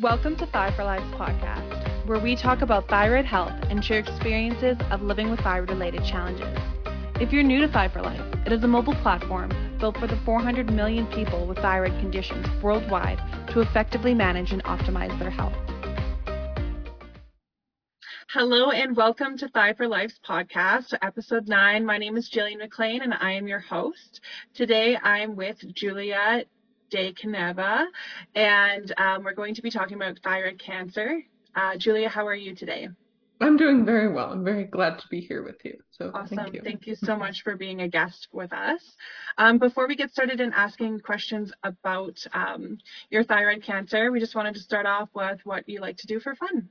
[0.00, 4.76] Welcome to Thyroid for Life's podcast, where we talk about thyroid health and share experiences
[4.92, 6.56] of living with thyroid related challenges.
[7.20, 9.50] If you're new to Thyroid for Life, it is a mobile platform
[9.80, 13.18] built for the 400 million people with thyroid conditions worldwide
[13.50, 15.56] to effectively manage and optimize their health.
[18.28, 21.84] Hello and welcome to Thyroid for Life's podcast, episode nine.
[21.84, 24.20] My name is Jillian McLean and I am your host.
[24.54, 26.44] Today I'm with Julia
[26.90, 27.86] deCaneva,
[28.34, 31.22] and um, we're going to be talking about thyroid cancer.
[31.54, 32.88] Uh, Julia, how are you today?
[33.40, 34.32] I'm doing very well.
[34.32, 35.78] I'm very glad to be here with you.
[35.90, 36.36] So awesome.
[36.36, 38.80] Thank you, thank you so much for being a guest with us.
[39.36, 42.78] Um, before we get started in asking questions about um,
[43.10, 46.18] your thyroid cancer, we just wanted to start off with what you like to do
[46.18, 46.68] for fun.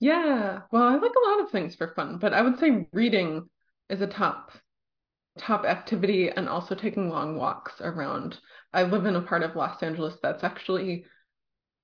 [0.00, 3.48] Yeah, well, I like a lot of things for fun, but I would say reading
[3.88, 4.50] is a top
[5.38, 8.38] top activity and also taking long walks around
[8.74, 11.04] I live in a part of Los Angeles that's actually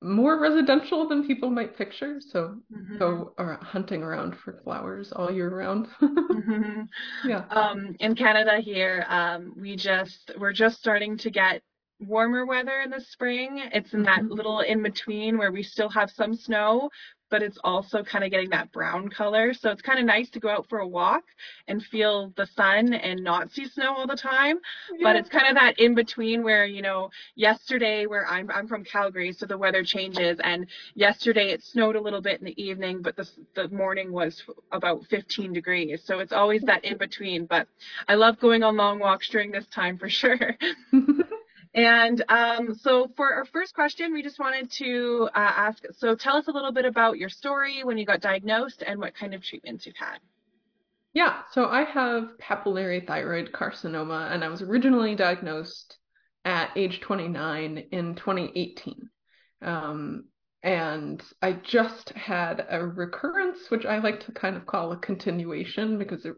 [0.02, 2.20] more residential than people might picture.
[2.20, 2.98] So mm-hmm.
[2.98, 3.32] go
[3.62, 5.86] hunting around for flowers all year round.
[6.02, 6.82] mm-hmm.
[7.28, 7.44] Yeah.
[7.50, 11.62] Um, in Canada here, um, we just we're just starting to get
[12.00, 13.62] warmer weather in the spring.
[13.72, 14.32] It's in that mm-hmm.
[14.32, 16.90] little in between where we still have some snow,
[17.30, 19.54] but it's also kind of getting that brown color.
[19.54, 21.24] So it's kind of nice to go out for a walk
[21.68, 24.58] and feel the sun and not see snow all the time.
[24.92, 24.98] Yeah.
[25.02, 28.84] But it's kind of that in between where, you know, yesterday where I'm I'm from
[28.84, 33.02] Calgary, so the weather changes and yesterday it snowed a little bit in the evening,
[33.02, 36.02] but the the morning was about 15 degrees.
[36.04, 37.68] So it's always that in between, but
[38.08, 40.56] I love going on long walks during this time for sure.
[41.72, 46.36] And um, so for our first question, we just wanted to uh, ask, so tell
[46.36, 49.42] us a little bit about your story, when you got diagnosed, and what kind of
[49.42, 50.18] treatments you've had.
[51.12, 55.96] Yeah, so I have papillary thyroid carcinoma, and I was originally diagnosed
[56.44, 59.08] at age 29 in 2018.
[59.62, 60.24] Um,
[60.62, 65.98] and I just had a recurrence, which I like to kind of call a continuation
[65.98, 66.34] because it,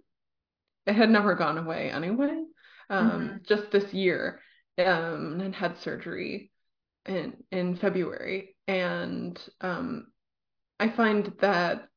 [0.86, 2.42] it had never gone away anyway,
[2.90, 3.36] um, mm-hmm.
[3.46, 4.40] just this year
[4.78, 6.50] um, and had surgery
[7.06, 8.56] in in February.
[8.68, 10.06] And um,
[10.78, 11.88] I find that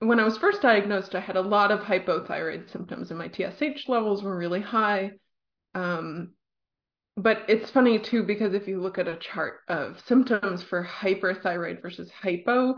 [0.00, 3.88] when I was first diagnosed, I had a lot of hypothyroid symptoms, and my TSH
[3.88, 5.12] levels were really high.
[5.74, 6.32] Um,
[7.16, 11.82] but it's funny too because if you look at a chart of symptoms for hyperthyroid
[11.82, 12.76] versus hypo,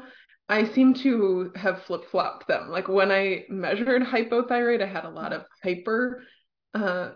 [0.49, 2.69] I seem to have flip flopped them.
[2.69, 6.25] Like when I measured hypothyroid, I had a lot of hyper
[6.75, 7.11] uh,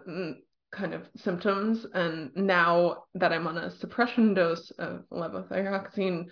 [0.76, 1.86] kind of symptoms.
[1.94, 6.26] And now that I'm on a suppression dose of levothyroxine,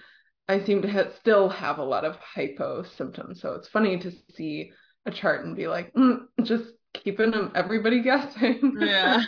[0.48, 3.40] I seem to ha- still have a lot of hypo symptoms.
[3.40, 4.72] So it's funny to see
[5.06, 8.76] a chart and be like, mm, just keeping everybody guessing.
[8.80, 9.22] Yeah.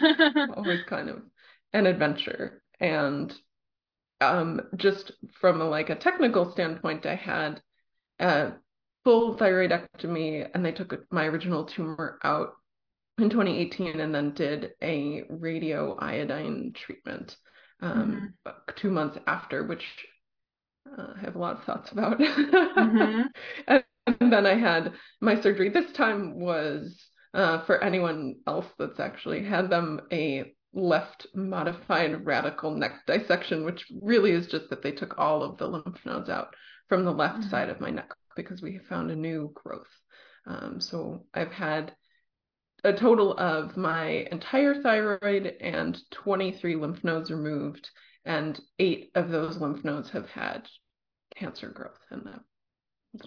[0.57, 1.23] Always kind of
[1.73, 2.63] an adventure.
[2.81, 3.35] And
[4.21, 7.61] um, just from a, like a technical standpoint, I had
[8.19, 8.53] a
[9.05, 12.55] full thyroidectomy and they took my original tumor out
[13.19, 17.37] in 2018 and then did a radio iodine treatment
[17.81, 18.59] um, mm-hmm.
[18.77, 19.85] two months after, which
[20.99, 22.19] uh, I have a lot of thoughts about.
[22.19, 23.23] mm-hmm.
[23.67, 23.85] and,
[24.21, 25.71] and, then I had my surgery.
[25.71, 32.71] This time was uh, for anyone else that's actually had them a left modified radical
[32.71, 36.55] neck dissection, which really is just that they took all of the lymph nodes out
[36.89, 37.51] from the left mm-hmm.
[37.51, 39.89] side of my neck because we found a new growth.
[40.47, 41.95] Um, so I've had
[42.85, 47.91] a total of my entire thyroid and 23 lymph nodes removed,
[48.25, 50.69] and eight of those lymph nodes have had
[51.35, 52.45] cancer growth in them.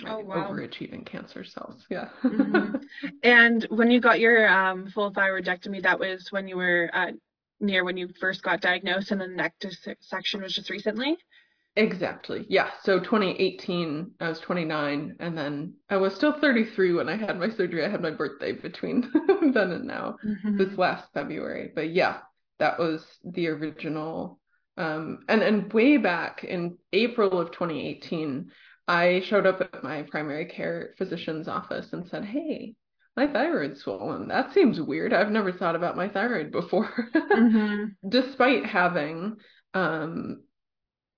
[0.05, 0.49] Oh, wow.
[0.51, 1.85] Overachieving cancer cells.
[1.89, 2.09] Yeah.
[2.23, 2.75] mm-hmm.
[3.23, 7.11] And when you got your um, full thyroidectomy, that was when you were uh,
[7.59, 11.17] near when you first got diagnosed, and the neck dissection was just recently?
[11.79, 12.45] Exactly.
[12.49, 12.69] Yeah.
[12.83, 17.49] So 2018, I was 29, and then I was still 33 when I had my
[17.49, 17.85] surgery.
[17.85, 19.09] I had my birthday between
[19.53, 20.57] then and now, mm-hmm.
[20.57, 21.71] this last February.
[21.73, 22.17] But yeah,
[22.59, 24.39] that was the original.
[24.75, 28.51] Um, and and way back in April of 2018,
[28.87, 32.75] I showed up at my primary care physician's office and said, "Hey,
[33.15, 34.27] my thyroid's swollen.
[34.27, 35.13] That seems weird.
[35.13, 38.09] I've never thought about my thyroid before." mm-hmm.
[38.09, 39.37] Despite having
[39.73, 40.41] um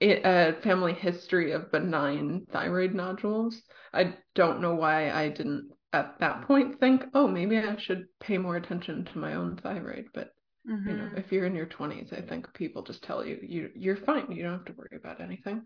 [0.01, 3.61] a family history of benign thyroid nodules.
[3.93, 8.37] I don't know why I didn't at that point think, oh, maybe I should pay
[8.37, 10.05] more attention to my own thyroid.
[10.13, 10.31] But
[10.69, 10.89] mm-hmm.
[10.89, 11.17] you know, mm-hmm.
[11.17, 14.31] if you're in your 20s, I think people just tell you you you're fine.
[14.31, 15.63] You don't have to worry about anything.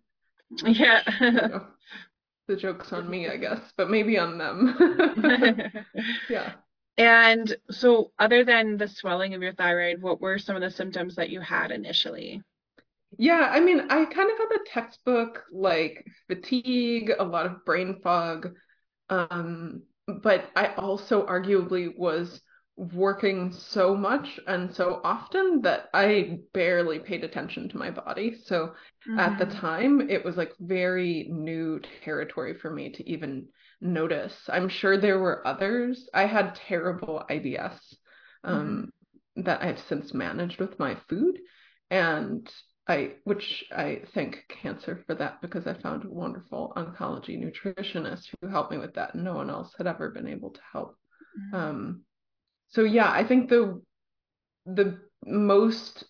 [0.64, 1.02] Yeah.
[1.22, 1.68] you know,
[2.48, 4.76] the joke's on me, I guess, but maybe on them.
[6.30, 6.54] yeah.
[6.98, 11.16] And so, other than the swelling of your thyroid, what were some of the symptoms
[11.16, 12.42] that you had initially?
[13.18, 18.00] Yeah, I mean, I kind of had the textbook like fatigue, a lot of brain
[18.04, 18.54] fog,
[19.10, 22.42] um, but I also arguably was
[22.78, 28.36] working so much and so often that I barely paid attention to my body.
[28.44, 28.74] So
[29.08, 29.20] mm-hmm.
[29.20, 29.60] at the mm-hmm.
[29.60, 33.48] time, it was like very new territory for me to even
[33.80, 34.36] notice.
[34.50, 36.10] I'm sure there were others.
[36.14, 37.80] I had terrible IBS
[38.44, 38.92] um,
[39.38, 39.44] mm-hmm.
[39.44, 41.40] that I've since managed with my food.
[41.90, 42.50] And
[42.88, 48.48] I, which I thank cancer for that because I found a wonderful oncology nutritionist who
[48.48, 49.16] helped me with that.
[49.16, 50.96] And no one else had ever been able to help.
[51.38, 51.56] Mm-hmm.
[51.56, 52.02] Um,
[52.70, 53.82] so yeah, I think the
[54.66, 56.04] the most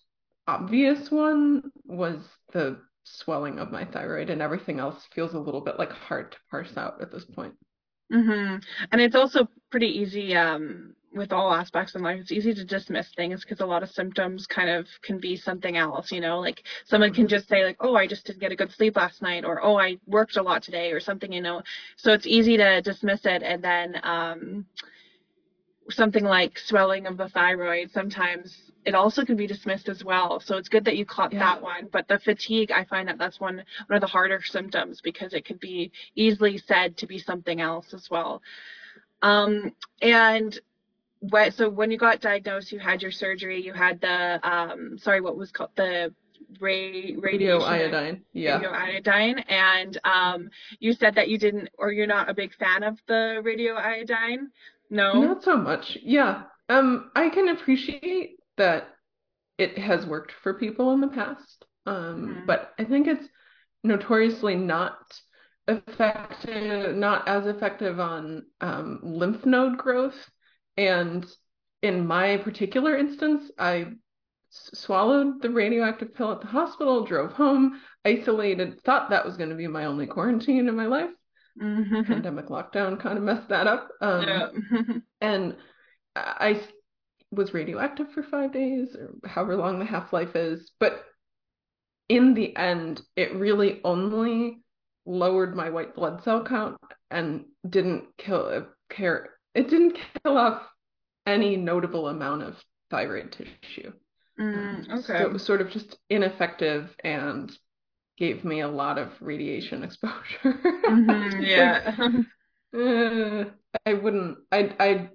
[0.46, 2.18] obvious one was
[2.52, 6.38] the swelling of my thyroid, and everything else feels a little bit like hard to
[6.50, 7.54] parse out at this point.
[8.12, 8.56] Mm-hmm.
[8.92, 12.20] And it's also pretty easy um, with all aspects in life.
[12.20, 15.76] It's easy to dismiss things because a lot of symptoms kind of can be something
[15.76, 18.56] else, you know, like someone can just say like, oh, I just didn't get a
[18.56, 21.62] good sleep last night, or oh, I worked a lot today, or something, you know.
[21.96, 24.66] So it's easy to dismiss it, and then um,
[25.90, 30.40] something like swelling of the thyroid, sometimes it also can be dismissed as well.
[30.40, 31.40] So it's good that you caught yeah.
[31.40, 31.88] that one.
[31.90, 35.44] But the fatigue, I find that that's one one of the harder symptoms because it
[35.44, 38.42] could be easily said to be something else as well.
[39.22, 39.72] Um,
[40.02, 40.58] and
[41.30, 45.20] what, so when you got diagnosed, you had your surgery, you had the um, sorry,
[45.20, 46.14] what was called the
[46.60, 52.06] ray radio iodine yeah radio iodine and um, you said that you didn't or you're
[52.06, 54.48] not a big fan of the radio iodine
[54.90, 55.20] no.
[55.20, 55.98] Not so much.
[56.02, 56.44] Yeah.
[56.68, 58.88] Um, I can appreciate that
[59.58, 61.64] it has worked for people in the past.
[61.86, 62.46] Um, mm-hmm.
[62.46, 63.26] but I think it's
[63.84, 64.98] notoriously not
[65.68, 70.30] effective, not as effective on um, lymph node growth.
[70.76, 71.26] And
[71.82, 73.92] in my particular instance, I
[74.50, 79.56] swallowed the radioactive pill at the hospital, drove home, isolated, thought that was going to
[79.56, 81.10] be my only quarantine in my life.
[81.60, 82.02] Mm-hmm.
[82.02, 83.88] Pandemic lockdown kind of messed that up.
[84.00, 84.48] Um, yeah.
[85.20, 85.56] and
[86.14, 86.62] I
[87.30, 90.70] was radioactive for five days or however long the half life is.
[90.78, 91.04] But
[92.08, 94.62] in the end, it really only
[95.04, 96.78] lowered my white blood cell count
[97.10, 99.30] and didn't kill care.
[99.56, 100.62] It didn't kill off
[101.26, 102.56] any notable amount of
[102.90, 103.92] thyroid tissue.
[104.38, 105.02] Mm, okay.
[105.02, 107.50] So it was sort of just ineffective and
[108.18, 110.38] gave me a lot of radiation exposure.
[110.44, 111.94] mm-hmm, yeah.
[111.98, 112.26] like,
[112.76, 113.50] uh,
[113.86, 115.10] I wouldn't I I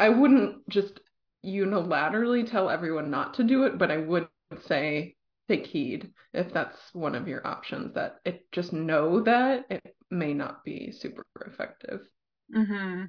[0.00, 0.98] I wouldn't just
[1.46, 4.26] unilaterally tell everyone not to do it, but I would
[4.66, 5.14] say
[5.48, 10.34] take heed if that's one of your options that it just know that it may
[10.34, 12.00] not be super effective.
[12.54, 13.04] Mm-hmm.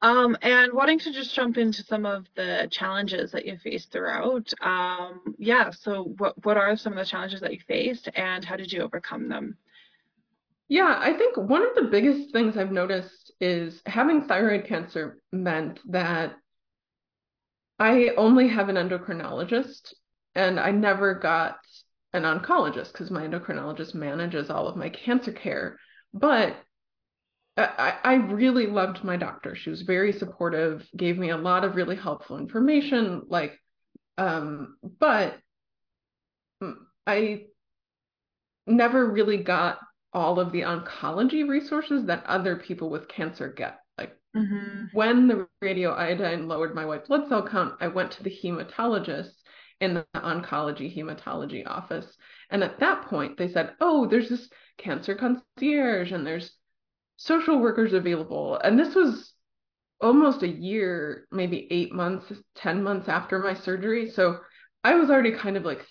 [0.00, 4.52] Um, and wanting to just jump into some of the challenges that you faced throughout.
[4.60, 8.56] Um, yeah, so what what are some of the challenges that you faced and how
[8.56, 9.56] did you overcome them?
[10.68, 15.80] Yeah, I think one of the biggest things I've noticed is having thyroid cancer meant
[15.90, 16.36] that
[17.78, 19.94] I only have an endocrinologist
[20.34, 21.56] and I never got
[22.12, 25.78] an oncologist because my endocrinologist manages all of my cancer care.
[26.12, 26.56] But
[27.58, 29.56] I, I really loved my doctor.
[29.56, 33.22] She was very supportive, gave me a lot of really helpful information.
[33.26, 33.58] Like,
[34.16, 35.38] um, but
[37.06, 37.46] I
[38.66, 39.78] never really got
[40.12, 43.78] all of the oncology resources that other people with cancer get.
[43.98, 44.86] Like mm-hmm.
[44.92, 49.32] when the radioiodine lowered my white blood cell count, I went to the hematologist
[49.80, 52.06] in the oncology hematology office.
[52.50, 56.52] And at that point, they said, oh, there's this cancer concierge and there's
[57.18, 58.58] social workers available.
[58.62, 59.34] And this was
[60.00, 64.10] almost a year, maybe eight months, 10 months after my surgery.
[64.10, 64.38] So
[64.84, 65.84] I was already kind of like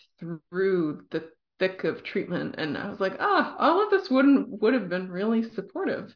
[0.49, 1.29] through the
[1.59, 2.55] thick of treatment.
[2.57, 6.15] And I was like, ah, all of this wouldn't would have been really supportive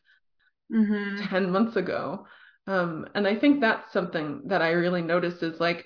[0.74, 1.26] mm-hmm.
[1.26, 2.26] 10 months ago.
[2.66, 5.86] Um, and I think that's something that I really noticed is like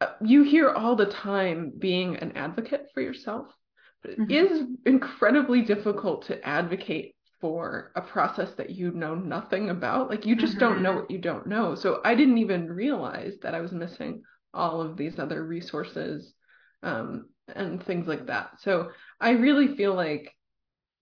[0.00, 3.46] uh, you hear all the time being an advocate for yourself,
[4.02, 4.30] but it mm-hmm.
[4.30, 7.13] is incredibly difficult to advocate
[7.44, 10.08] for a process that you know nothing about.
[10.08, 10.60] Like you just mm-hmm.
[10.60, 11.00] don't know mm-hmm.
[11.00, 11.74] what you don't know.
[11.74, 14.22] So I didn't even realize that I was missing
[14.54, 16.32] all of these other resources
[16.82, 18.52] um, and things like that.
[18.60, 20.34] So I really feel like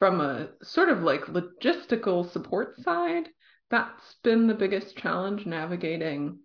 [0.00, 3.28] from a sort of like logistical support side,
[3.70, 6.40] that's been the biggest challenge navigating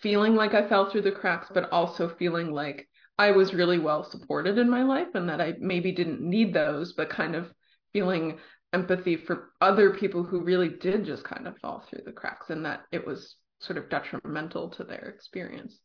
[0.00, 4.04] feeling like I fell through the cracks, but also feeling like I was really well
[4.04, 7.52] supported in my life and that I maybe didn't need those, but kind of
[7.92, 8.38] feeling
[8.72, 12.64] empathy for other people who really did just kind of fall through the cracks and
[12.64, 15.78] that it was sort of detrimental to their experience.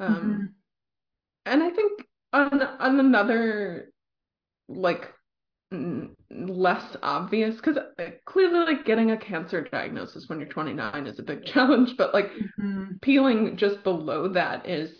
[0.00, 0.44] Um, mm-hmm.
[1.46, 2.02] And I think
[2.32, 3.90] on, on another
[4.68, 5.12] like
[6.30, 7.76] less obvious because
[8.24, 12.30] clearly like getting a cancer diagnosis when you're 29 is a big challenge but like
[12.58, 12.84] mm-hmm.
[13.02, 14.90] peeling just below that is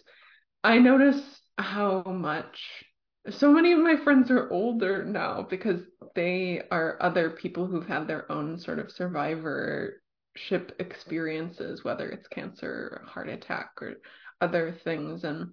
[0.62, 2.84] i notice how much
[3.30, 5.80] so many of my friends are older now because
[6.14, 10.00] they are other people who've had their own sort of survivorship
[10.78, 13.94] experiences whether it's cancer or heart attack or
[14.40, 15.50] other things and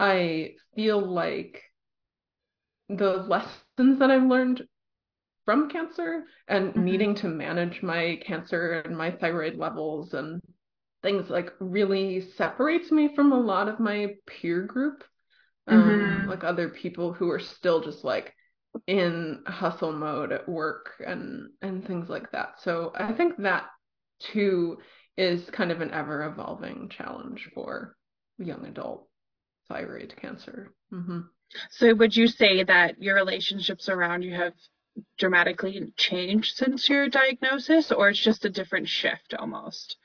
[0.00, 1.62] i feel like
[2.88, 4.62] the lessons that I've learned
[5.44, 6.84] from cancer and mm-hmm.
[6.84, 10.40] needing to manage my cancer and my thyroid levels and
[11.02, 15.04] things like really separates me from a lot of my peer group
[15.66, 16.28] um, mm-hmm.
[16.28, 18.34] like other people who are still just like
[18.86, 23.66] in hustle mode at work and and things like that so i think that
[24.18, 24.78] too
[25.16, 27.96] is kind of an ever evolving challenge for
[28.38, 29.08] young adult
[29.68, 31.20] thyroid cancer mm-hmm.
[31.70, 34.54] So would you say that your relationships around you have
[35.18, 39.96] dramatically changed since your diagnosis, or it's just a different shift almost?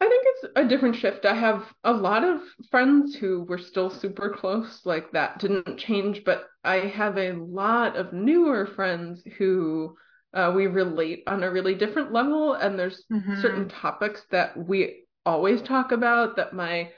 [0.00, 1.24] I think it's a different shift.
[1.24, 6.22] I have a lot of friends who were still super close, like that didn't change,
[6.24, 9.96] but I have a lot of newer friends who
[10.34, 13.40] uh, we relate on a really different level, and there's mm-hmm.
[13.40, 16.90] certain topics that we always talk about that my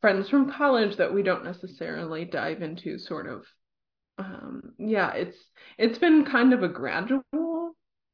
[0.00, 3.44] friends from college that we don't necessarily dive into sort of
[4.18, 5.38] um yeah it's
[5.78, 7.22] it's been kind of a gradual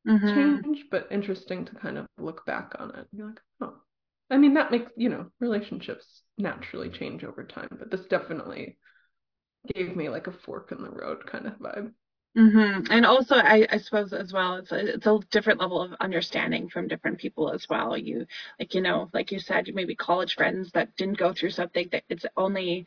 [0.06, 0.34] mm-hmm.
[0.34, 3.74] change but interesting to kind of look back on it and be like oh
[4.32, 8.76] i mean that makes you know relationships naturally change over time but this definitely
[9.74, 11.92] gave me like a fork in the road kind of vibe
[12.36, 12.90] Mm-hmm.
[12.90, 16.70] And also, I, I suppose as well, it's a, it's a different level of understanding
[16.70, 17.96] from different people as well.
[17.96, 18.26] You,
[18.58, 22.04] like, you know, like you said, maybe college friends that didn't go through something that
[22.08, 22.86] it's only,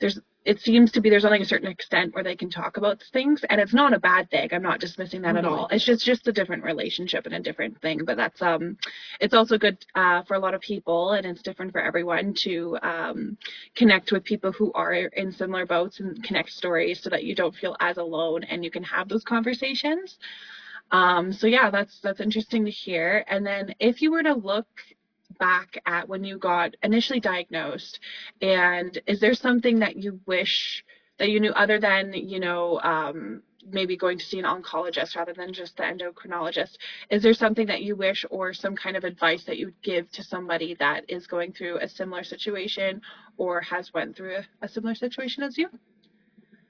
[0.00, 3.02] there's it seems to be there's only a certain extent where they can talk about
[3.12, 4.48] things and it's not a bad thing.
[4.52, 5.68] I'm not dismissing that at all.
[5.70, 8.76] It's just just a different relationship and a different thing but that's um
[9.20, 12.76] it's also good uh, for a lot of people and it's different for everyone to
[12.82, 13.38] um,
[13.74, 17.54] connect with people who are in similar boats and connect stories so that you don't
[17.54, 20.18] feel as alone and you can have those conversations.
[20.90, 23.24] Um, so yeah that's that's interesting to hear.
[23.28, 24.66] And then if you were to look
[25.38, 28.00] back at when you got initially diagnosed?
[28.40, 30.84] And is there something that you wish
[31.18, 35.32] that you knew other than you know um, maybe going to see an oncologist rather
[35.32, 36.76] than just the endocrinologist?
[37.10, 40.10] Is there something that you wish or some kind of advice that you would give
[40.12, 43.00] to somebody that is going through a similar situation
[43.36, 45.68] or has went through a, a similar situation as you?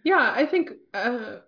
[0.05, 1.39] Yeah i think uh,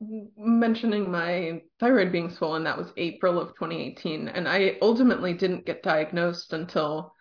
[0.00, 4.28] mentioning my thyroid being swollen, that was April of 2018.
[4.28, 7.14] And I ultimately didn't get diagnosed until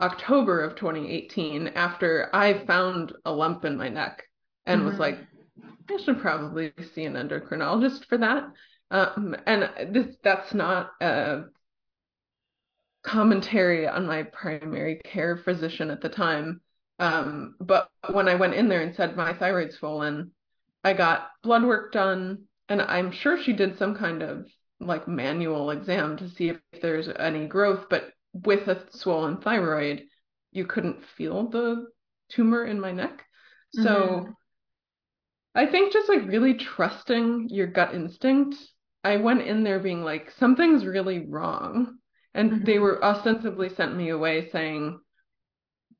[0.00, 4.24] October of 2018 after I found a lump in my neck
[4.66, 4.90] and mm-hmm.
[4.90, 5.18] was like,
[5.90, 8.44] I should probably see an endocrinologist for that.
[8.90, 11.42] Um, and this that's not a
[13.02, 16.60] commentary on my primary care physician at the time.
[16.98, 20.32] Um, but when I went in there and said my thyroid's swollen,
[20.84, 24.46] I got blood work done, and I'm sure she did some kind of
[24.80, 30.04] like manual exam to see if, there's any growth, but with a swollen thyroid,
[30.52, 31.86] you couldn't feel the
[32.30, 33.24] tumor in my neck.
[33.72, 34.30] So mm-hmm.
[35.54, 38.56] I think just like really trusting your gut instinct.
[39.02, 41.98] I went in there being like, something's really wrong.
[42.34, 42.64] And mm-hmm.
[42.64, 44.98] they were ostensibly sent me away saying,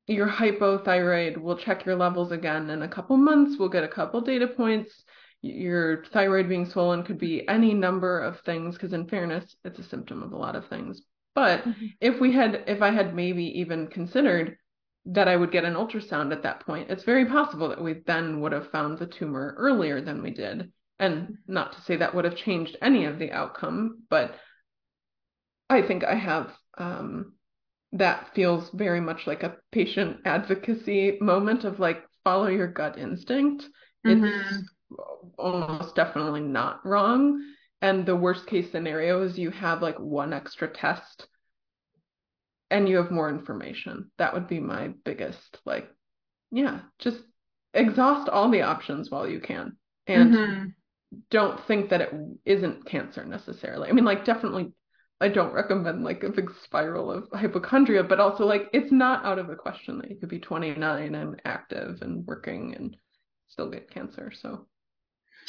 [0.06, 1.38] you're hypothyroid.
[1.38, 3.56] We'll check your levels again in a couple months.
[3.58, 5.04] We'll get a couple data points.
[5.42, 9.84] Your thyroid being swollen could be any number of things, because in fairness, it's a
[9.84, 11.02] symptom of a lot of things.
[11.34, 11.86] But mm-hmm.
[12.00, 14.56] if we had, if I had maybe even considered
[15.06, 18.40] that I would get an ultrasound at that point, it's very possible that we then
[18.40, 20.72] would have found the tumor earlier than we did.
[20.98, 24.34] And not to say that would have changed any of the outcome, but
[25.68, 27.34] I think I have um,
[27.94, 33.64] that feels very much like a patient advocacy moment of like follow your gut instinct.
[34.06, 34.24] Mm-hmm.
[34.24, 34.68] It's
[35.38, 37.40] almost definitely not wrong.
[37.80, 41.28] And the worst case scenario is you have like one extra test
[42.70, 44.10] and you have more information.
[44.18, 45.88] That would be my biggest, like,
[46.50, 47.18] yeah, just
[47.74, 49.76] exhaust all the options while you can.
[50.06, 50.64] And mm-hmm.
[51.30, 52.12] don't think that it
[52.44, 53.88] isn't cancer necessarily.
[53.88, 54.72] I mean, like, definitely
[55.20, 59.38] I don't recommend like a big spiral of hypochondria, but also like it's not out
[59.38, 62.96] of the question that you could be 29 and active and working and
[63.48, 64.32] still get cancer.
[64.34, 64.66] So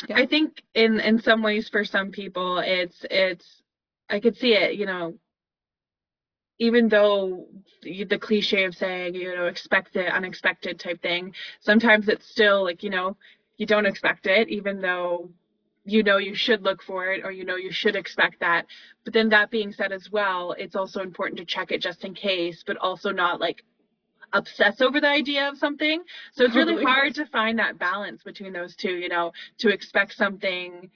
[0.07, 0.17] yeah.
[0.17, 3.63] I think in in some ways for some people it's it's
[4.09, 5.17] I could see it, you know,
[6.59, 7.47] even though
[7.81, 12.89] the, cliche of saying, you know, expect unexpected type thing, sometimes it's still like, you
[12.89, 13.17] know,
[13.57, 15.29] you don't expect it, even though
[15.85, 18.65] you know you should look for it or you know you should expect that.
[19.03, 22.13] But then that being said as well, it's also important to check it just in
[22.13, 23.63] case, but also not like
[24.33, 26.03] obsess over the idea of something.
[26.33, 26.85] So it's really Totally.
[26.85, 30.89] hard to find that balance between those two, you know, to expect something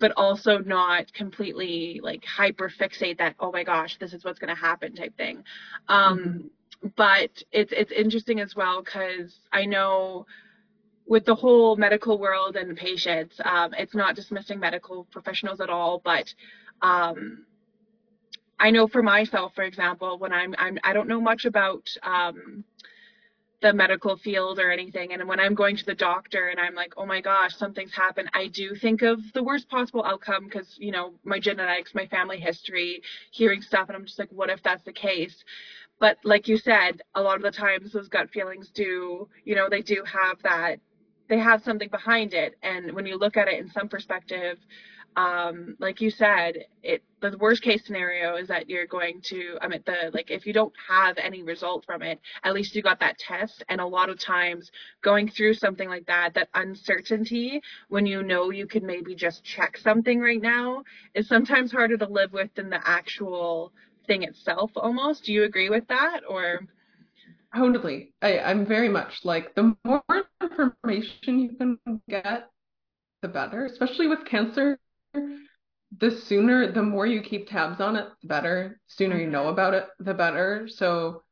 [0.00, 4.54] but also not completely like hyper fixate that oh my gosh this is what's going
[4.54, 5.42] to happen type thing
[5.88, 6.50] um
[6.96, 10.26] but it's it's interesting as well because i know
[11.06, 16.00] with the whole medical world and patients um, it's not dismissing medical professionals at all
[16.04, 16.32] but
[16.82, 17.44] um,
[18.58, 22.64] i know for myself for example when i'm, I'm i don't know much about um,
[23.64, 25.14] the medical field or anything.
[25.14, 28.28] And when I'm going to the doctor and I'm like, oh my gosh, something's happened,
[28.34, 32.38] I do think of the worst possible outcome because, you know, my genetics, my family
[32.38, 33.88] history, hearing stuff.
[33.88, 35.34] And I'm just like, what if that's the case?
[35.98, 39.70] But like you said, a lot of the times those gut feelings do, you know,
[39.70, 40.78] they do have that,
[41.28, 42.56] they have something behind it.
[42.62, 44.58] And when you look at it in some perspective,
[45.16, 49.68] um, like you said, it the worst case scenario is that you're going to, I
[49.68, 53.00] mean, the like if you don't have any result from it, at least you got
[53.00, 53.62] that test.
[53.68, 54.70] And a lot of times
[55.02, 59.78] going through something like that, that uncertainty when you know you could maybe just check
[59.78, 60.82] something right now
[61.14, 63.72] is sometimes harder to live with than the actual
[64.06, 65.24] thing itself almost.
[65.24, 66.22] Do you agree with that?
[66.28, 66.60] Or
[67.54, 68.12] Totally.
[68.20, 70.02] I, I'm very much like the more
[70.40, 72.50] information you can get,
[73.22, 74.78] the better, especially with cancer.
[75.98, 78.80] The sooner, the more you keep tabs on it, the better.
[78.88, 79.52] The sooner you know Mhm.
[79.52, 80.68] about it, the better.
[80.68, 81.22] So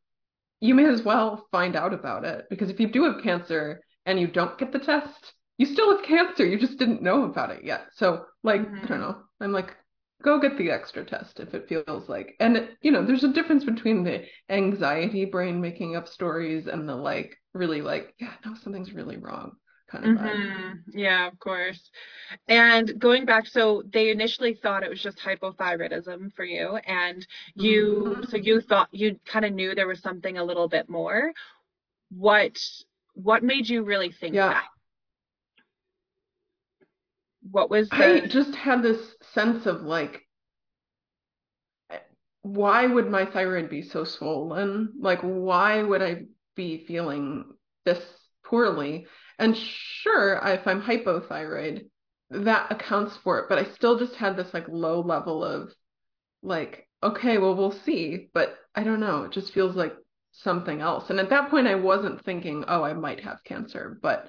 [0.60, 4.20] you may as well find out about it because if you do have cancer and
[4.20, 6.46] you don't get the test, you still have cancer.
[6.46, 7.88] You just didn't know about it yet.
[7.94, 9.22] So, like, I don't know.
[9.40, 9.76] I'm like,
[10.22, 12.36] go get the extra test if it feels like.
[12.40, 16.96] And, you know, there's a difference between the anxiety brain making up stories and the
[16.96, 19.56] like, really like, yeah, no, something's really wrong
[19.90, 20.44] kind of vibe.
[20.44, 20.82] Mhm.
[20.88, 21.90] Yeah, of course.
[22.48, 28.16] And going back, so they initially thought it was just hypothyroidism for you, and you,
[28.16, 28.28] Mhm.
[28.28, 31.32] so you thought you kind of knew there was something a little bit more.
[32.10, 32.58] What
[33.14, 34.48] what made you really think Yeah.
[34.48, 34.68] that?
[37.50, 40.22] What was I just had this sense of like,
[42.42, 44.92] why would my thyroid be so swollen?
[44.98, 46.22] Like, why would I
[46.56, 47.52] be feeling
[47.84, 48.02] this
[48.44, 49.06] poorly?
[49.38, 51.86] And sure, if I'm hypothyroid,
[52.30, 55.72] that accounts for it, but I still just had this like low level of
[56.42, 59.24] like, okay, well, we'll see, but I don't know.
[59.24, 59.94] It just feels like
[60.32, 61.10] something else.
[61.10, 64.28] And at that point, I wasn't thinking, oh, I might have cancer, but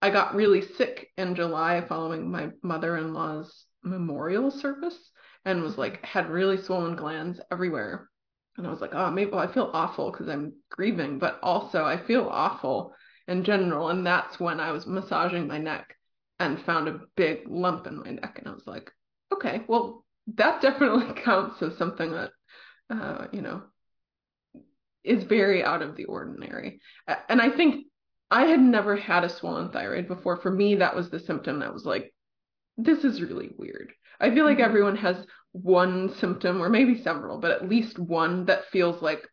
[0.00, 5.10] I got really sick in July following my mother-in-law's memorial service
[5.44, 8.08] and was like had really swollen glands everywhere.
[8.56, 11.84] And I was like, oh, maybe well, I feel awful because I'm grieving, but also
[11.84, 12.94] I feel awful
[13.26, 13.88] in general.
[13.88, 15.96] And that's when I was massaging my neck
[16.40, 18.36] and found a big lump in my neck.
[18.38, 18.90] And I was like,
[19.32, 22.30] okay, well, that definitely counts as something that,
[22.90, 23.62] uh, you know,
[25.04, 26.80] is very out of the ordinary.
[27.28, 27.86] And I think
[28.30, 30.36] I had never had a swollen thyroid before.
[30.36, 32.12] For me, that was the symptom that was like,
[32.78, 33.92] this is really weird.
[34.20, 34.64] I feel like Mhm.
[34.64, 39.28] everyone has one symptom or maybe several, but at least one that feels like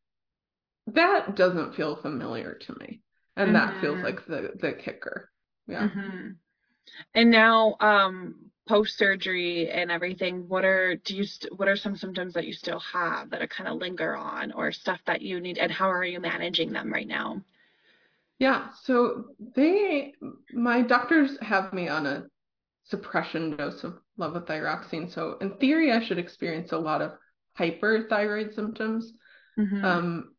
[0.88, 3.01] that doesn't feel familiar to me.
[3.38, 4.03] And that feels Mhm.
[4.03, 5.31] like the the kicker.
[5.67, 5.89] Yeah.
[5.89, 6.38] Mhm.
[7.15, 11.97] And now, um, post surgery and everything, what are do you st what are some
[11.97, 15.39] symptoms that you still have that are kind of linger on, or stuff that you
[15.41, 17.43] need, and how are you managing them right now?
[18.39, 18.69] Yeah.
[18.83, 20.13] So they
[20.53, 22.25] my doctors have me on a
[22.83, 25.11] suppression dose of levothyroxine.
[25.11, 27.13] So in theory, I should experience a lot of
[27.59, 29.13] hyperthyroid symptoms.
[29.57, 30.35] hmm Um,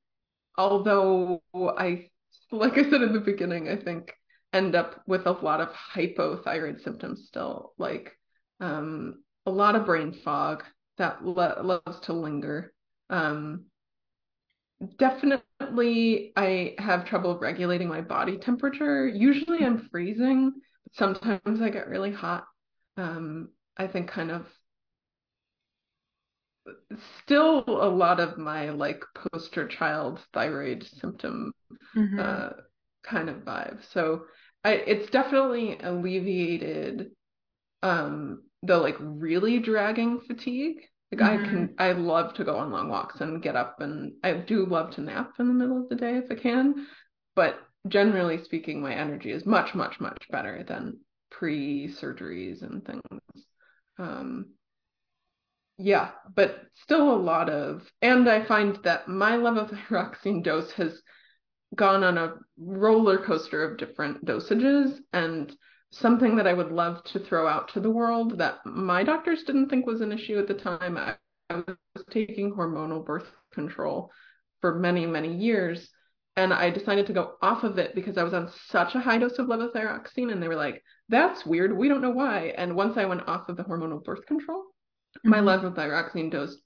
[0.56, 2.09] although I,
[2.52, 4.12] like I said in the beginning, I think
[4.52, 8.12] end up with a lot of hypothyroid symptoms still, like
[8.61, 10.64] um, a lot of brain fog
[10.98, 12.72] that lo loves to linger.
[13.11, 13.66] Um,
[14.99, 19.07] definitely, I have trouble regulating my body temperature.
[19.09, 20.53] Usually, I'm freezing,
[20.85, 22.47] but sometimes I get really hot.
[22.97, 24.47] Um, I think kind of
[27.23, 31.53] still a lot of my like poster child thyroid symptom
[31.95, 32.51] hmm uh,
[33.05, 33.81] kind of vibe.
[33.93, 34.25] So
[34.65, 37.11] I, it's definitely alleviated
[37.83, 40.83] um, the like really dragging fatigue.
[41.12, 44.14] Like I hmm can, I love to go on long walks and get up, and
[44.25, 46.87] I do love to nap in the middle of the day if I can.
[47.35, 50.99] But generally speaking, my energy is much, much, much better than
[51.31, 53.47] pre-surgeries and things.
[53.99, 54.55] Um,
[55.79, 61.03] yeah, but still a lot of, and I find that my levothyroxine dose has
[61.75, 65.55] gone on a roller coaster of different dosages and
[65.90, 69.68] something that I would love to throw out to the world that my doctors didn't
[69.68, 70.96] think was an issue at the time.
[70.96, 71.16] I,
[71.51, 74.11] I was taking hormonal birth control
[74.61, 75.88] for many, many years.
[76.38, 79.16] And I decided to go off of it because I was on such a high
[79.16, 80.31] dose of levothyroxine.
[80.31, 81.77] And they were like, that's weird.
[81.77, 82.53] We don't know why.
[82.59, 84.61] And once I went off of the hormonal birth control,
[85.25, 85.31] mm-hmm.
[85.31, 86.59] my levothyroxine dose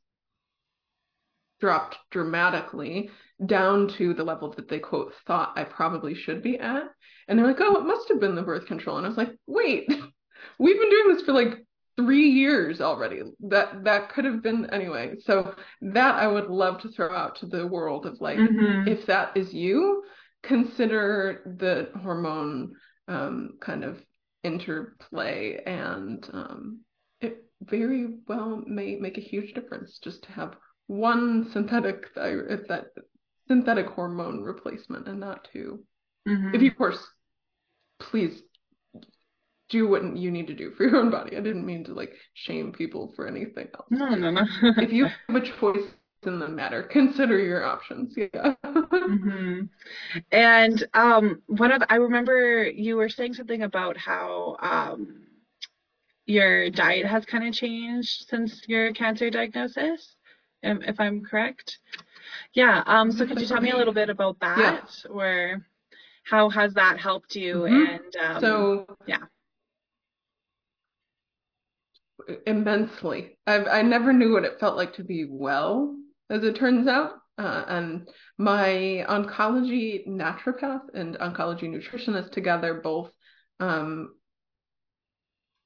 [1.60, 3.10] dropped dramatically
[3.44, 6.84] down to the level that they quote thought I probably should be at.
[7.28, 8.96] And they're like, oh, it must have been the birth control.
[8.96, 9.88] And I was like, wait,
[10.58, 11.64] we've been doing this for like
[11.96, 13.22] three years already.
[13.40, 15.16] That that could have been anyway.
[15.20, 18.88] So that I would love to throw out to the world of like, mm-hmm.
[18.88, 20.02] if that is you,
[20.42, 22.72] consider the hormone
[23.08, 24.00] um, kind of
[24.42, 26.80] interplay and um,
[27.20, 30.56] it very well may make a huge difference just to have
[30.90, 32.86] one synthetic thyroid that
[33.46, 35.78] synthetic hormone replacement and not 2
[36.28, 36.54] mm-hmm.
[36.54, 36.98] If you, of course,
[38.00, 38.42] please
[39.68, 41.36] do what you need to do for your own body.
[41.36, 43.86] I didn't mean to like shame people for anything else.
[43.90, 44.42] No, no, no.
[44.78, 45.86] if you have a choice
[46.26, 48.14] in the matter, consider your options.
[48.16, 48.54] Yeah.
[48.64, 49.60] mm-hmm.
[50.32, 55.22] And um, one of I remember you were saying something about how um,
[56.26, 60.16] your diet has kind of changed since your cancer diagnosis,
[60.62, 61.78] if I'm correct.
[62.54, 62.82] Yeah.
[62.86, 65.10] Um, so could you tell me a little bit about that yeah.
[65.10, 65.66] or
[66.24, 67.56] how has that helped you?
[67.56, 67.92] Mm-hmm.
[67.92, 69.24] And um, so, yeah.
[72.46, 73.38] Immensely.
[73.46, 75.96] I I never knew what it felt like to be well,
[76.28, 77.12] as it turns out.
[77.38, 83.10] Uh, and my oncology naturopath and oncology nutritionist together both
[83.60, 84.14] um,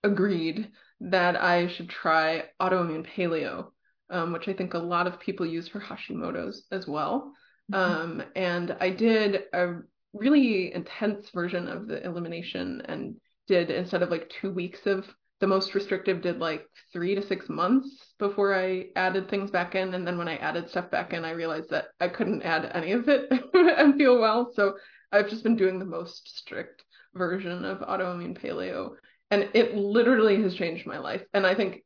[0.05, 3.73] agreed that I should try autoimmune paleo
[4.11, 7.33] um, which I think a lot of people use for Hashimoto's as well.
[7.73, 8.03] Mm-hmm.
[8.03, 9.77] Um, and I did a
[10.13, 15.07] really intense version of the elimination and did instead of like two weeks of
[15.41, 19.93] the most restrictive did like three to six months before I added things back in.
[19.93, 22.93] And then when I added stuff back in, I realized that I couldn't add any
[22.93, 24.53] of it and feel well.
[24.55, 24.77] So
[25.13, 28.93] I've just been doing the most strict version of autoimmune paleo.
[29.31, 31.23] And it literally has changed my life.
[31.35, 31.84] And I think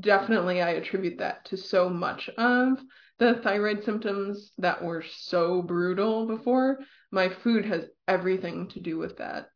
[0.00, 2.78] definitely I attribute that to so much of
[3.18, 6.78] the thyroid symptoms that were so brutal before.
[7.10, 9.46] My food has everything to do with that.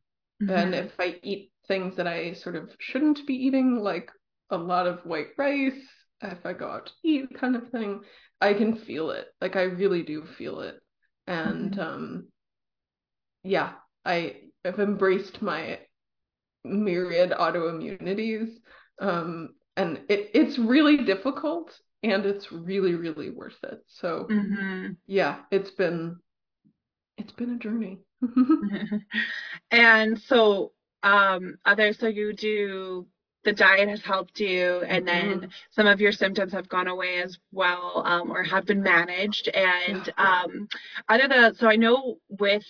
[0.43, 0.51] Mm-hmm.
[0.51, 4.11] And if I eat things that I sort of shouldn't be eating, like
[4.51, 5.73] a lot of white rice,
[6.23, 8.01] if I go out to eat kind of thing,
[8.41, 9.27] I can feel it.
[9.41, 10.81] Like I really do feel it.
[11.27, 11.81] And mm-hmm.
[11.81, 12.29] um
[13.43, 13.73] yeah,
[14.05, 15.81] I have embraced my
[16.65, 18.51] myriad autoimmunities
[19.01, 23.83] um and it, it's really difficult and it's really really worth it.
[23.87, 24.93] So mm-hmm.
[25.07, 26.17] yeah it's been
[27.17, 27.99] it's been a journey.
[29.71, 33.07] And so um other so you do
[33.45, 37.39] the diet has helped you and then some of your symptoms have gone away as
[37.53, 39.49] well um, or have been managed.
[39.49, 40.69] And um,
[41.09, 42.65] other than so i know with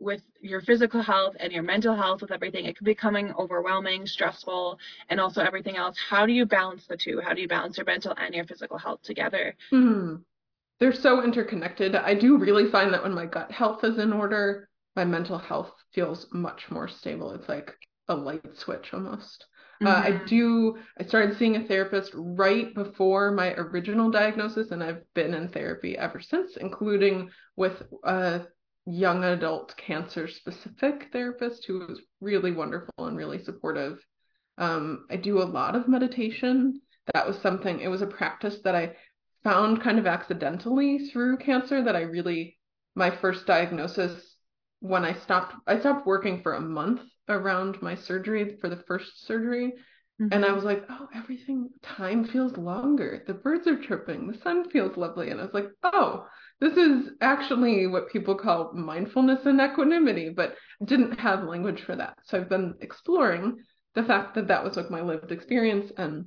[0.00, 4.06] with your physical health and your mental health with everything it can be becoming overwhelming
[4.06, 4.78] stressful
[5.08, 7.86] and also everything else how do you balance the two how do you balance your
[7.86, 10.16] mental and your physical health together mm-hmm.
[10.80, 14.68] they're so interconnected i do really find that when my gut health is in order
[14.96, 17.72] my mental health feels much more stable it's like
[18.08, 19.46] a light switch almost
[19.82, 19.86] mm-hmm.
[19.86, 20.26] uh, i mm-hmm.
[20.26, 25.48] do i started seeing a therapist right before my original diagnosis and i've been in
[25.48, 28.40] therapy ever since including with uh,
[28.86, 33.98] young adult cancer specific therapist who was really wonderful and really supportive.
[34.58, 36.80] Um, I do a lot of meditation.
[37.12, 38.96] That was something, it was a practice that I
[39.42, 42.58] found kind of accidentally through cancer that I really,
[42.94, 44.36] my first diagnosis,
[44.80, 49.26] when I stopped, I stopped working for a month around my surgery for the first
[49.26, 49.72] surgery.
[50.20, 50.32] Mm-hmm.
[50.32, 53.24] And I was like, oh, everything, time feels longer.
[53.26, 54.28] The birds are chirping.
[54.28, 55.30] The sun feels lovely.
[55.30, 56.26] And I was like, oh,
[56.60, 62.16] this is actually what people call mindfulness and equanimity, but didn't have language for that.
[62.24, 63.56] So I've been exploring
[63.94, 66.26] the fact that that was like my lived experience and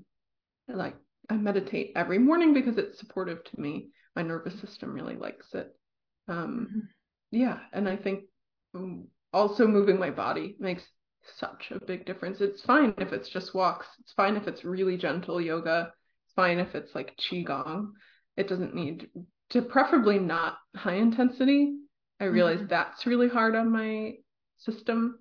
[0.68, 0.96] like
[1.30, 3.90] I meditate every morning because it's supportive to me.
[4.16, 5.74] My nervous system really likes it.
[6.28, 6.80] Um, mm-hmm.
[7.32, 8.24] Yeah, and I think
[9.34, 10.84] also moving my body makes
[11.38, 12.40] such a big difference.
[12.42, 13.88] It's fine if it's just walks.
[14.00, 15.92] It's fine if it's really gentle yoga.
[16.26, 17.92] It's fine if it's like qigong.
[18.38, 19.10] It doesn't need
[19.52, 21.76] to preferably not high intensity.
[22.20, 22.68] I realize mm-hmm.
[22.68, 24.14] that's really hard on my
[24.58, 25.20] system.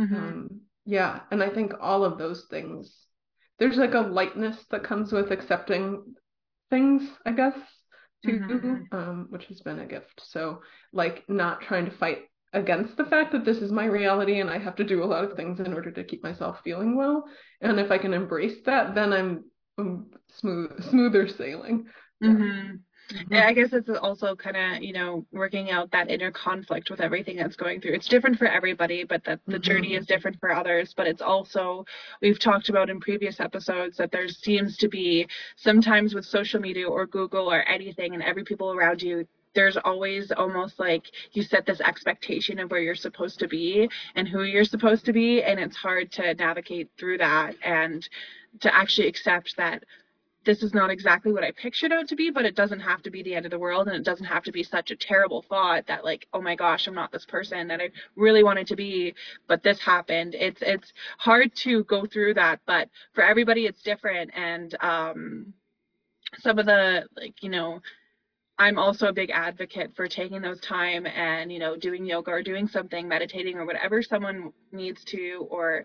[0.00, 0.14] Mm-hmm.
[0.14, 3.06] Um, yeah, and I think all of those things
[3.62, 6.02] there's like a lightness that comes with accepting
[6.68, 7.54] things, I guess,
[8.24, 8.96] too, mm-hmm.
[8.96, 10.20] um, which has been a gift.
[10.24, 14.50] So like not trying to fight against the fact that this is my reality and
[14.50, 17.24] I have to do a lot of things in order to keep myself feeling well.
[17.60, 19.44] And if I can embrace that, then I'm,
[19.78, 20.06] I'm
[20.40, 21.86] smooth, smoother sailing.
[22.22, 22.76] Mm-hmm.
[23.10, 23.34] Mm-hmm.
[23.34, 27.36] I guess it's also kind of, you know, working out that inner conflict with everything
[27.36, 27.94] that's going through.
[27.94, 29.62] It's different for everybody, but that the mm-hmm.
[29.62, 30.94] journey is different for others.
[30.96, 31.84] But it's also,
[32.20, 36.88] we've talked about in previous episodes that there seems to be sometimes with social media
[36.88, 41.66] or Google or anything and every people around you, there's always almost like you set
[41.66, 45.42] this expectation of where you're supposed to be and who you're supposed to be.
[45.42, 48.08] And it's hard to navigate through that and
[48.60, 49.84] to actually accept that
[50.44, 53.10] this is not exactly what I pictured out to be, but it doesn't have to
[53.10, 55.42] be the end of the world and it doesn't have to be such a terrible
[55.48, 58.76] thought that like, oh my gosh, I'm not this person that I really wanted to
[58.76, 59.14] be,
[59.48, 60.34] but this happened.
[60.34, 65.54] It's it's hard to go through that, but for everybody it's different and um
[66.38, 67.80] some of the like, you know,
[68.58, 72.42] I'm also a big advocate for taking those time and, you know, doing yoga or
[72.42, 75.84] doing something, meditating or whatever someone needs to or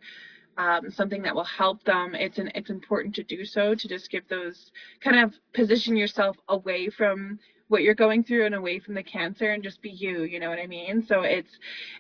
[0.58, 4.10] um, something that will help them, it's an, it's important to do so to just
[4.10, 8.96] give those kind of position yourself away from what you're going through and away from
[8.96, 10.24] the cancer and just be you.
[10.24, 11.06] You know what I mean?
[11.08, 11.52] So it's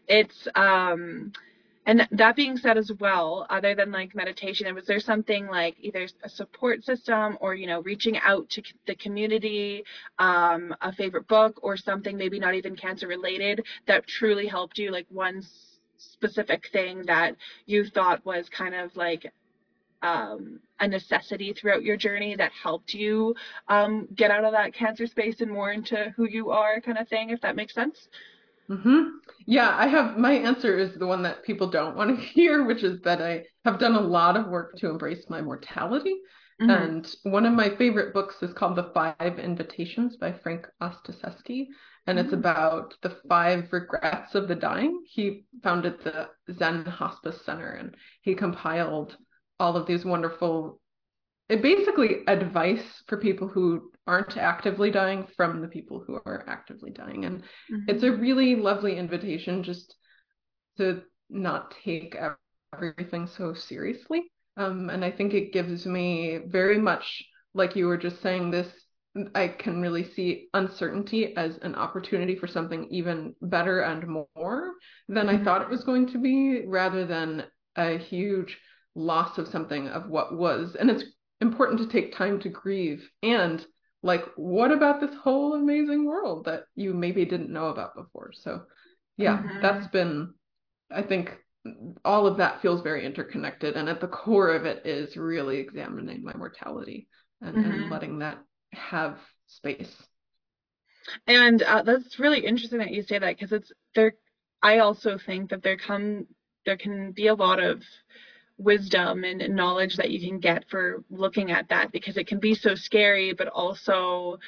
[0.08, 1.32] it's um,
[1.88, 6.06] and that being said as well, other than like meditation, was there something like either
[6.22, 9.86] a support system or, you know, reaching out to the community,
[10.20, 14.91] um, a favorite book or something maybe not even cancer related that truly helped you,
[14.91, 15.41] like one
[15.97, 19.31] specific thing that you thought was kind of like
[20.01, 23.36] um, a necessity throughout your journey that helped you
[23.67, 27.07] um, get out of that cancer space and more into who you are kind of
[27.07, 28.07] thing, if that makes sense?
[28.69, 29.03] Mm-hmm.
[29.45, 32.83] Yeah, I have my answer is the one that people don't want to hear, which
[32.83, 36.15] is that I have done a lot of work to embrace my mortality.
[36.62, 36.69] Mm-hmm.
[36.69, 41.67] And one of my favorite books is called The Five Invitations by Frank Ostaseski
[42.08, 42.39] and it's mm.
[42.39, 45.04] about the five regrets of the dying.
[45.06, 49.17] He founded the Zen Hospice Center and he compiled
[49.60, 50.80] all of these wonderful,
[51.50, 57.26] basically advice for people who aren't actively dying from the people who are actively dying.
[57.26, 57.89] And mm-hmm.
[57.89, 59.93] it's a really lovely invitation just
[60.78, 62.15] to not take
[62.74, 64.32] everything so seriously.
[64.56, 68.72] Um, and I think it gives me very much, like you were just saying, this
[69.36, 74.73] I can really see uncertainty as an opportunity for something even better and more
[75.08, 75.41] than mm-hmm.
[75.41, 78.58] I thought it was going to be, rather than a huge
[78.95, 80.75] loss of something of what was.
[80.75, 81.03] And it's
[81.41, 83.10] important to take time to grieve.
[83.23, 83.65] And
[84.03, 88.32] like, what about this whole amazing world that you maybe didn't know about before?
[88.34, 88.63] So,
[89.17, 89.62] yeah, mm-hmm.
[89.62, 90.34] that's been,
[90.91, 91.36] I think,
[92.06, 93.75] all of that feels very interconnected.
[93.75, 97.08] And at the core of it is really examining my mortality
[97.41, 97.71] and, mm-hmm.
[97.71, 98.39] and letting that
[98.73, 100.08] have space.
[101.25, 104.13] And uh, that's really interesting that you say that because it's there.
[104.62, 106.27] I also think that there come
[106.65, 107.82] there can be a lot of
[108.58, 112.56] wisdom and knowledge that you can get for looking at that because it can be
[112.56, 114.39] so scary, but also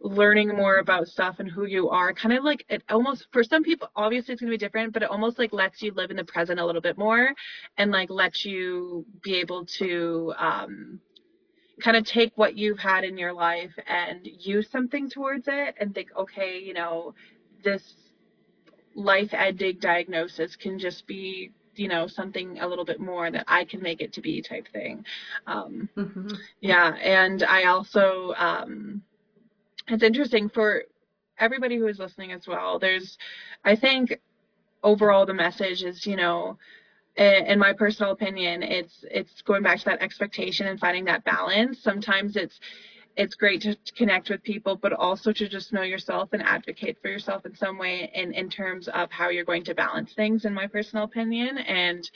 [0.00, 3.62] learning more about stuff and who you are kind of like it almost for some
[3.62, 6.16] people obviously it's going to be different but it almost like lets you live in
[6.16, 7.32] the present a little bit more
[7.78, 11.00] and like lets you be able to um
[11.82, 15.94] kind of take what you've had in your life and use something towards it and
[15.94, 17.14] think, okay, you know,
[17.64, 17.94] this
[18.94, 23.64] life ending diagnosis can just be, you know, something a little bit more that I
[23.64, 25.04] can make it to be type thing.
[25.46, 26.28] Um, mm-hmm.
[26.60, 26.94] Yeah.
[27.02, 29.02] And I also, um,
[29.88, 30.84] it's interesting for
[31.38, 32.78] everybody who is listening as well.
[32.78, 33.18] There's,
[33.64, 34.20] I think,
[34.82, 36.58] overall, the message is, you know,
[37.16, 41.78] in my personal opinion it's it's going back to that expectation and finding that balance.
[41.82, 42.58] Sometimes it's
[43.16, 47.08] it's great to connect with people but also to just know yourself and advocate for
[47.08, 50.52] yourself in some way in in terms of how you're going to balance things in
[50.52, 51.58] my personal opinion.
[51.58, 52.08] And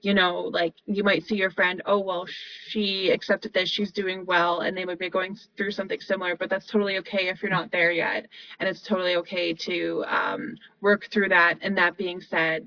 [0.00, 2.26] you know like you might see your friend oh well
[2.68, 3.68] she accepted this.
[3.68, 4.60] She's doing well.
[4.60, 7.70] And they might be going through something similar but that's totally okay if you're not
[7.70, 8.28] there yet.
[8.60, 11.58] And it's totally okay to um, work through that.
[11.60, 12.66] And that being said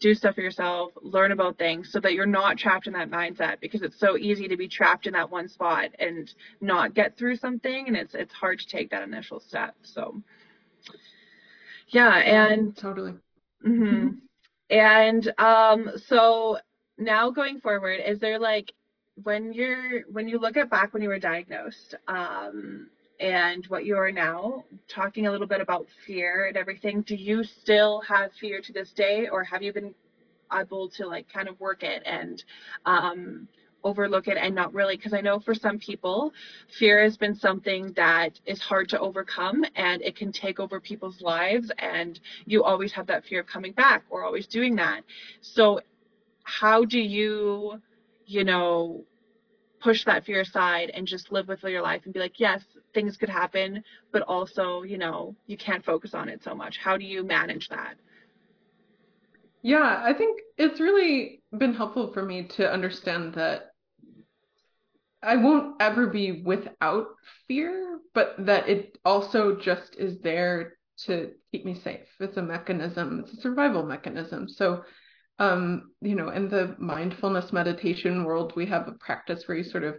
[0.00, 3.60] do stuff for yourself, learn about things so that you're not trapped in that mindset
[3.60, 7.36] because it's so easy to be trapped in that one spot and not get through
[7.36, 9.74] something and it's it's hard to take that initial step.
[9.82, 10.22] So
[11.88, 13.14] yeah, and totally.
[13.66, 14.08] Mm-hmm.
[14.70, 16.58] And um so
[16.96, 18.72] now going forward, is there like
[19.22, 22.88] when you're when you look at back when you were diagnosed, um
[23.20, 27.02] and what you are now, talking a little bit about fear and everything.
[27.02, 29.94] Do you still have fear to this day, or have you been
[30.52, 32.42] able to like kind of work it and
[32.86, 33.48] um,
[33.84, 36.32] overlook it and not really because I know for some people
[36.78, 41.20] fear has been something that is hard to overcome and it can take over people's
[41.20, 45.02] lives and you always have that fear of coming back or always doing that.
[45.40, 45.80] So
[46.42, 47.80] how do you
[48.26, 49.04] you know
[49.80, 52.62] push that fear aside and just live with your life and be like yes
[52.98, 53.82] things could happen
[54.12, 57.68] but also you know you can't focus on it so much how do you manage
[57.68, 57.94] that
[59.62, 63.72] yeah, I think it's really been helpful for me to understand that
[65.22, 67.06] I won't ever be without
[67.48, 72.06] fear, but that it also just is there to keep me safe.
[72.20, 74.48] It's a mechanism, it's a survival mechanism.
[74.48, 74.84] So,
[75.40, 79.84] um, you know, in the mindfulness meditation world, we have a practice where you sort
[79.84, 79.96] of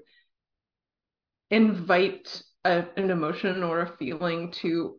[1.52, 4.96] invite a, an emotion or a feeling to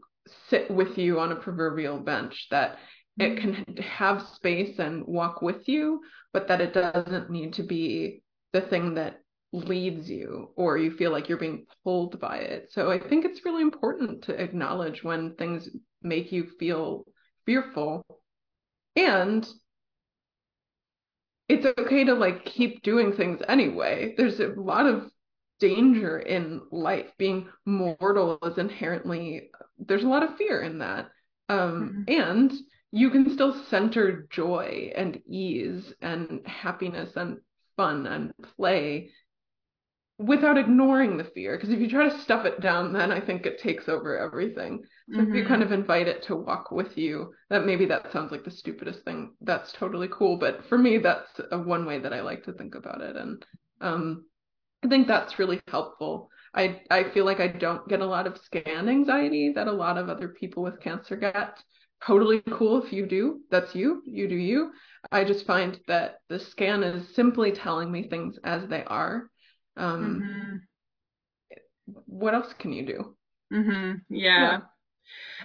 [0.49, 2.79] sit with you on a proverbial bench that
[3.18, 3.62] it mm-hmm.
[3.64, 6.01] can have space and walk with you,
[6.33, 9.20] but that it doesn't need to be the thing that
[9.53, 12.70] leads you or you feel like you're being pulled by it.
[12.70, 15.68] So I think it's really important to acknowledge when things
[16.03, 17.05] make you feel
[17.46, 18.05] fearful
[18.96, 19.46] and
[21.49, 24.14] it's okay to like keep doing things anyway.
[24.16, 25.11] There's a lot of
[25.61, 27.07] danger in life.
[27.18, 31.11] Being mortal is inherently there's a lot of fear in that.
[31.49, 32.20] Um, mm-hmm.
[32.20, 32.53] and
[32.92, 37.38] you can still center joy and ease and happiness and
[37.77, 39.11] fun and play
[40.18, 43.46] without ignoring the fear because if you try to stuff it down then i think
[43.46, 45.31] it takes over everything so mm-hmm.
[45.31, 45.73] if you kind mm-hmm.
[45.73, 49.33] of invite it to walk with you that maybe that sounds like the stupidest thing
[49.40, 52.75] that's totally cool but for me that's a one way that i like to think
[52.75, 53.46] about it and
[53.81, 54.27] um,
[54.85, 58.38] i think that's really helpful i i feel like i don't get a lot of
[58.38, 61.59] scan anxiety that a lot of other people with cancer get
[62.07, 63.40] totally cool if you do.
[63.51, 64.03] That's you.
[64.07, 64.73] You do you.
[65.11, 69.31] I just find that the scan is simply telling me things as they are.
[69.77, 70.57] Um, mm-hmm.
[72.07, 73.16] What else can you do?
[73.53, 73.93] Mm-hmm.
[74.09, 74.40] Yeah.
[74.40, 74.59] yeah.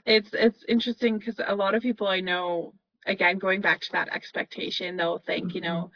[0.05, 2.73] It's it's interesting because a lot of people I know,
[3.05, 5.55] again, going back to that expectation, they'll think, mm-hmm.
[5.55, 5.91] you know,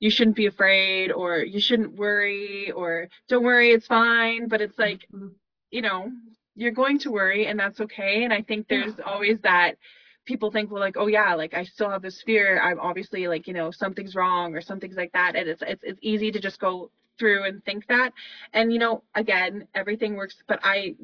[0.00, 4.48] you shouldn't be afraid or you shouldn't worry or don't worry, it's fine.
[4.48, 5.28] But it's like, mm-hmm.
[5.70, 6.10] you know,
[6.54, 8.24] you're going to worry and that's okay.
[8.24, 9.04] And I think there's yeah.
[9.04, 9.76] always that
[10.24, 13.46] people think well like oh yeah like i still have this fear i'm obviously like
[13.46, 16.58] you know something's wrong or something's like that and it's it's, it's easy to just
[16.58, 18.10] go through and think that
[18.52, 20.94] and you know again everything works but i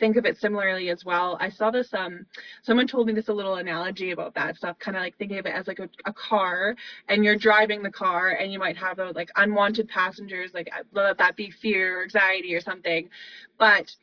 [0.00, 2.26] think of it similarly as well i saw this um
[2.62, 5.46] someone told me this a little analogy about that stuff kind of like thinking of
[5.46, 6.74] it as like a, a car
[7.08, 11.18] and you're driving the car and you might have a, like unwanted passengers like let
[11.18, 13.08] that be fear or anxiety or something
[13.58, 13.94] but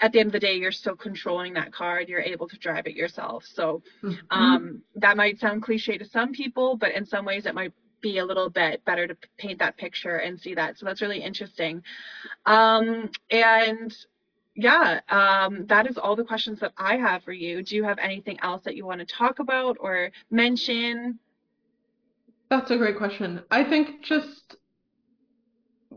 [0.00, 2.56] at the end of the day, you're still controlling that car and you're able to
[2.58, 3.44] drive it yourself.
[3.44, 4.18] So mm-hmm.
[4.30, 8.18] um, that might sound cliche to some people, but in some ways it might be
[8.18, 10.78] a little bit better to paint that picture and see that.
[10.78, 11.82] So that's really interesting.
[12.46, 13.94] Um, and
[14.60, 17.62] yeah, um, that is all the questions that I have for you.
[17.62, 21.20] Do you have anything else that you want to talk about or mention?
[22.50, 23.40] That's a great question.
[23.52, 24.56] I think just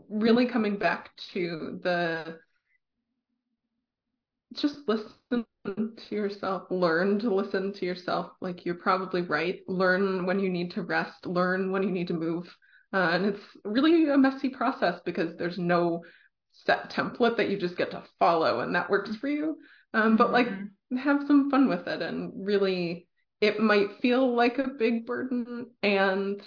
[0.08, 2.38] really coming back to the
[4.54, 10.38] just listen to yourself learn to listen to yourself like you're probably right learn when
[10.38, 12.54] you need to rest learn when you need to move
[12.92, 16.02] uh, and it's really a messy process because there's no
[16.52, 19.56] set template that you just get to follow and that works for you
[19.94, 20.96] um, but like mm-hmm.
[20.96, 23.06] have some fun with it and really
[23.40, 26.42] it might feel like a big burden and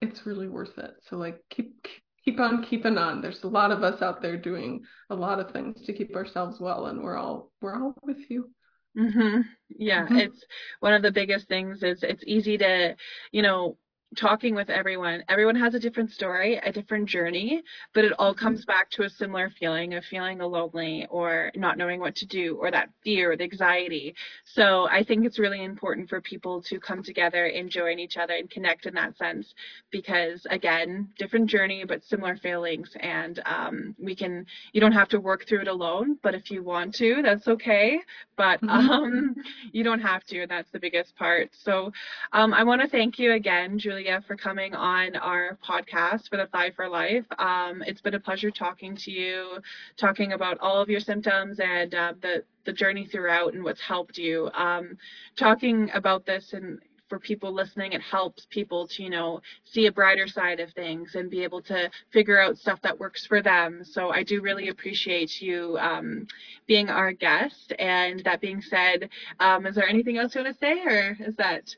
[0.00, 3.22] it's really worth it so like keep, keep keep on keeping on.
[3.22, 6.60] There's a lot of us out there doing a lot of things to keep ourselves
[6.60, 8.50] well, and we're all we're all with you.
[8.98, 9.42] Mm-hmm.
[9.78, 10.16] Yeah, mm-hmm.
[10.16, 10.44] it's
[10.80, 12.96] one of the biggest things is it's easy to,
[13.30, 13.78] you know,
[14.14, 18.60] talking with everyone, everyone has a different story, a different journey, but it all comes
[18.60, 18.70] mm-hmm.
[18.70, 22.70] back to a similar feeling of feeling lonely or not knowing what to do or
[22.70, 24.14] that fear, or the anxiety.
[24.44, 28.34] So I think it's really important for people to come together and join each other
[28.34, 29.52] and connect in that sense
[29.90, 32.90] because again, different journey, but similar feelings.
[33.00, 36.62] And um, we can, you don't have to work through it alone, but if you
[36.62, 37.98] want to, that's okay.
[38.36, 38.68] But mm-hmm.
[38.68, 39.34] um,
[39.72, 40.42] you don't have to.
[40.42, 41.50] And That's the biggest part.
[41.64, 41.92] So
[42.32, 46.36] um, I want to thank you again, Julie Julia, for coming on our podcast for
[46.36, 47.24] the Thrive for Life.
[47.38, 49.56] Um, it's been a pleasure talking to you,
[49.96, 54.18] talking about all of your symptoms and uh, the the journey throughout and what's helped
[54.18, 54.50] you.
[54.52, 54.98] Um,
[55.34, 56.78] talking about this and
[57.08, 61.14] for people listening, it helps people to, you know, see a brighter side of things
[61.14, 63.82] and be able to figure out stuff that works for them.
[63.82, 66.26] So I do really appreciate you um,
[66.66, 67.72] being our guest.
[67.78, 69.08] And that being said,
[69.40, 71.74] um, is there anything else you want to say, or is that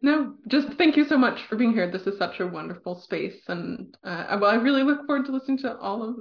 [0.00, 1.90] No, just thank you so much for being here.
[1.90, 5.58] This is such a wonderful space, and uh, well, I really look forward to listening
[5.58, 6.16] to all of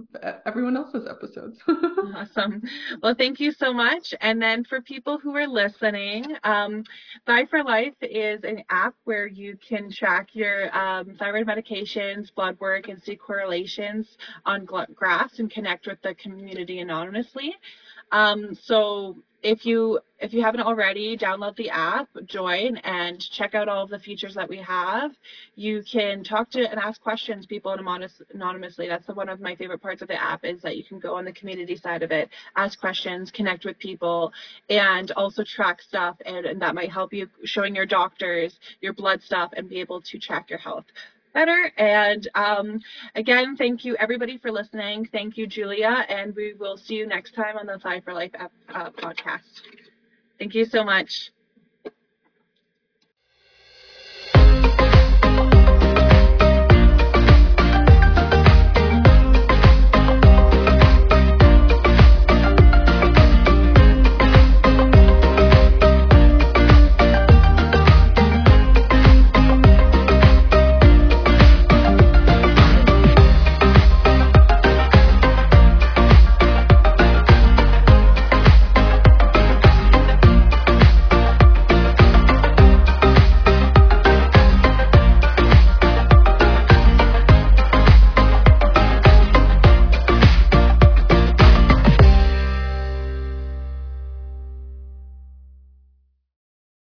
[0.47, 1.59] everyone else's episodes.
[2.15, 2.63] awesome.
[3.03, 4.15] Well, thank you so much.
[4.19, 6.83] And then for people who are listening, um,
[7.25, 12.87] for Life is an app where you can track your um, thyroid medications, blood work,
[12.87, 17.53] and see correlations on graphs and connect with the community anonymously.
[18.11, 23.69] Um, so if you if you haven't already download the app join and check out
[23.69, 25.11] all of the features that we have.
[25.55, 28.87] You can talk to and ask questions people anonymously.
[28.87, 31.15] That's the, one of my favorite parts of the app is that you can go
[31.15, 34.33] on the community side of it ask questions connect with people
[34.69, 39.21] and also track stuff and, and that might help you showing your doctors your blood
[39.21, 40.85] stuff and be able to track your health
[41.33, 41.71] better.
[41.77, 42.79] And um,
[43.15, 45.05] again, thank you everybody for listening.
[45.11, 48.31] Thank you, Julia, and we will see you next time on the Thrive for Life
[48.39, 49.61] uh, podcast.
[50.39, 51.31] Thank you so much.